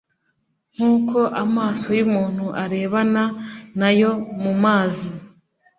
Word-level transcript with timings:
nk’uko 0.73 1.17
amaso 1.43 1.87
y’umuntu 1.97 2.45
arebana 2.63 3.23
n’ayo 3.77 4.11
mu 4.41 4.53
mazi 4.63 5.07